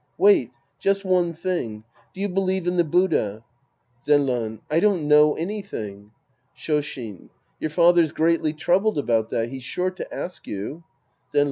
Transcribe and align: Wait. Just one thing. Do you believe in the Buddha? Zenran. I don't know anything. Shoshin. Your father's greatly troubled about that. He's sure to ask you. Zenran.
Wait. 0.17 0.49
Just 0.79 1.05
one 1.05 1.31
thing. 1.31 1.83
Do 2.15 2.21
you 2.21 2.27
believe 2.27 2.65
in 2.65 2.75
the 2.77 2.83
Buddha? 2.83 3.43
Zenran. 4.07 4.61
I 4.67 4.79
don't 4.79 5.07
know 5.07 5.35
anything. 5.35 6.09
Shoshin. 6.57 7.29
Your 7.59 7.69
father's 7.69 8.11
greatly 8.11 8.51
troubled 8.53 8.97
about 8.97 9.29
that. 9.29 9.49
He's 9.49 9.61
sure 9.63 9.91
to 9.91 10.11
ask 10.11 10.47
you. 10.47 10.83
Zenran. 11.35 11.39